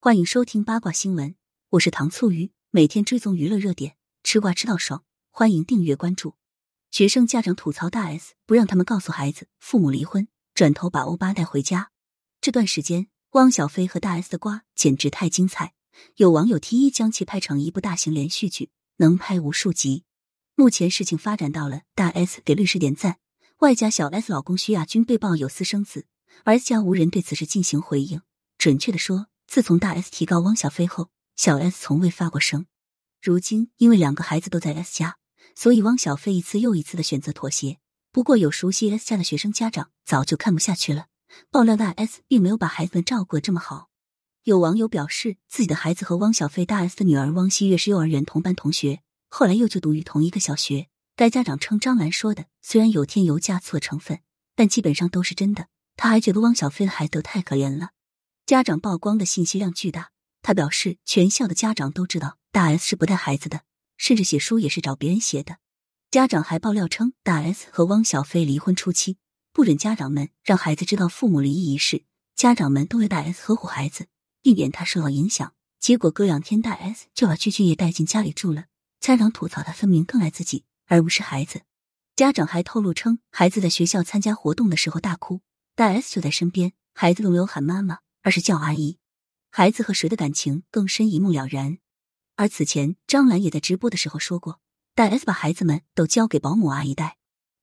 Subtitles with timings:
[0.00, 1.34] 欢迎收听八卦新闻，
[1.70, 6.36] 我是糖醋鱼，每天追踪娱乐热点，吃瓜吃到爽，欢迎订阅关注。
[6.92, 11.90] 学生家长吐槽大 S 不让他们告诉孩子父母离婚，转头把欧巴带回家。
[12.40, 15.74] 这段时间，汪小菲和大 S 的瓜简直太精彩，
[16.14, 20.04] 有网友提议将其拍成一部大型连续剧，能拍无数集。
[20.54, 23.18] 目前事情发展到了大 S 给律师点赞，
[23.58, 26.06] 外加小 S 老公徐亚军被曝有私生子，
[26.44, 28.22] 而家无人对此事进行回应。
[28.56, 29.26] 准确的说。
[29.48, 32.66] 自从大 S 提告汪小菲后，小 S 从未发过声。
[33.22, 35.16] 如今因为两个孩子都在 S 家，
[35.56, 37.78] 所以汪小菲一次又一次的选择妥协。
[38.12, 41.06] 不过有熟悉 S 家的学生家长早就看不下去了，
[41.50, 43.88] 爆料大 S 并没有把孩子们照顾的这么好。
[44.42, 50.88] 有网友表示，自己的孩子和汪小菲大 S 的女儿汪希月是幼儿园同班同学，后来又就读于同一个小学。
[51.16, 54.20] 该家长称张兰说的虽然有添油加醋的成分，
[54.54, 55.68] 但基本上都是真的。
[55.96, 57.92] 他还觉得汪小菲的孩子都太可怜了。
[58.48, 63.60] 家长曝光的信息量巨大，他表示全校的家长都知道大 S 是不带孩子的，
[63.98, 65.58] 甚至写书也是找别人写的。
[66.10, 69.18] 家长还爆料称，大 S 和汪小菲离婚初期
[69.52, 74.06] 不准家长们让孩子知道父母离异一事，家长们都为大 S 呵护孩子，
[74.40, 75.52] 避免他受到影响。
[75.78, 78.64] 结果隔两天，大 S 就把具俊晔带进家里住了。
[78.98, 81.60] 家长吐槽他分明更爱自己而不是孩子。
[82.16, 85.42] 家长还透露称，孩子在学校参加活动的时候大哭，
[85.74, 87.98] 大 S 就在身边，孩子都没有喊妈妈。
[88.28, 88.98] 而是叫阿姨，
[89.48, 91.78] 孩子和谁的感情更深一目了然。
[92.36, 94.60] 而此前张兰也在直播的时候说过，
[94.94, 97.16] 大 S 把孩子们都交给保姆阿姨带，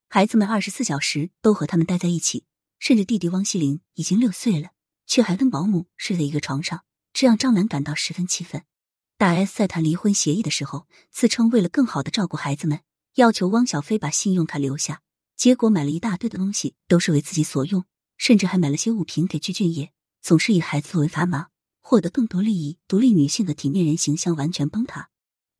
[0.09, 2.45] 孩子们二十四小时都和他们待在一起，
[2.79, 4.69] 甚至弟弟汪希林已经六岁了，
[5.05, 8.63] 却还跟保姆睡在一个床上，这让张兰感到十分气愤。
[9.19, 12.79] 大 S 在谈离婚协议的时候，自称为了更好的照顾孩子们，
[13.17, 15.03] 要求汪小菲把信用卡留下，
[15.35, 17.85] 结果买了一大堆的东西都是为自己所用，
[18.17, 19.91] 甚至还买了些物品给具俊晔。
[20.25, 21.49] 总是以孩子作为砝码，
[21.81, 22.79] 获得更多利益。
[22.87, 25.11] 独立女性的体面人形象完全崩塌，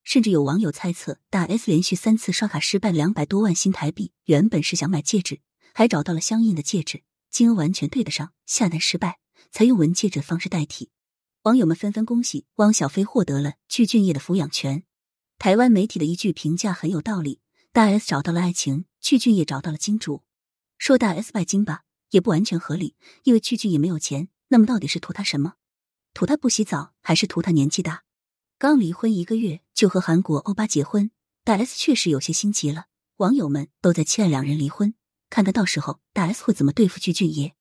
[0.04, 5.42] 甚至有网友猜测，大 S 连续三次刷卡失败两百多万新台币，原本是想买戒指，
[5.76, 9.20] 还找到了相应的戒指，金额完全对得上，下单失败，
[9.52, 10.90] 才用纹戒指方式代替。
[11.44, 14.84] 网友们纷纷恭喜汪小菲获得了具俊晔的抚养权。
[15.38, 17.40] 台湾媒体的一句评价很有道理：
[17.72, 20.24] 大 S 找到了爱情，具俊晔找到了金主。
[20.80, 24.30] 说大 S 拜金吧，也不完全合理，因为具俊晔没有钱。
[24.48, 25.56] 那么到底是图他什么？
[26.14, 28.04] 图他不洗澡，还是图他年纪大？
[28.58, 31.12] 刚离婚一个月就和韩国欧巴结婚，
[31.44, 32.86] 大 S 确实有些心急了。
[33.18, 34.94] 网友们都在期待两人离婚，
[35.30, 37.54] 看看到时候大 S 会怎么对付具俊晔。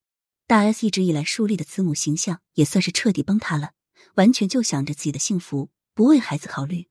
[0.47, 3.73] 大 S 一直以来树立的慈母形象也算是彻底崩塌了，
[4.15, 6.89] 完全就想着自己的幸福，不为孩子考虑。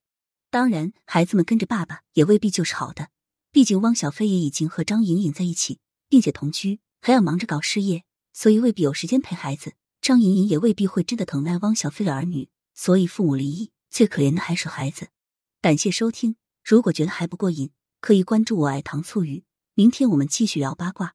[0.50, 3.10] 当然，孩子们跟着爸爸也未必就是好的，
[3.52, 8.04] 毕竟汪小菲也已经和张颖颖在一起，并且同居，还要忙着搞事业，
[8.34, 9.74] 所以未必有时间陪孩子。
[10.04, 15.08] 张莹莹也未必会真的疼爱汪小菲的儿女，所以父母离异最可怜的还是孩子。
[15.62, 17.72] 感谢收听，如果觉得还不过瘾，
[18.02, 19.46] 可以关注我爱糖醋鱼。
[19.76, 21.14] 明天我们继续聊八卦。